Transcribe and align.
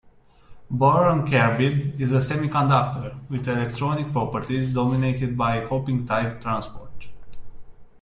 Boron 0.67 1.27
carbide 1.29 1.93
is 2.01 2.11
a 2.11 2.17
semiconductor, 2.17 3.19
with 3.29 3.47
electronic 3.47 4.11
properties 4.11 4.73
dominated 4.73 5.37
by 5.37 5.59
hopping-type 5.65 6.41
transport. 6.41 7.05